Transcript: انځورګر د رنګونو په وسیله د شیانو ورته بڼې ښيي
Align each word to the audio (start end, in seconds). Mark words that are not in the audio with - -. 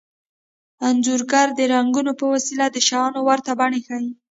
انځورګر 0.87 1.47
د 1.59 1.59
رنګونو 1.73 2.11
په 2.19 2.25
وسیله 2.33 2.65
د 2.71 2.77
شیانو 2.87 3.19
ورته 3.29 3.51
بڼې 3.59 3.79
ښيي 3.87 4.11